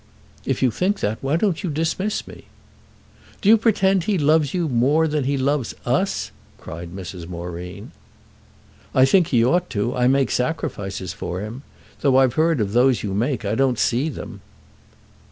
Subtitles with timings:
[0.47, 2.45] "If you think that, why don't you dismiss me?"
[3.39, 7.27] "Do you pretend he loves you more than he loves us?" cried Mrs.
[7.27, 7.91] Moreen.
[8.95, 9.95] "I think he ought to.
[9.95, 11.61] I make sacrifices for him.
[11.99, 14.41] Though I've heard of those you make I don't see them."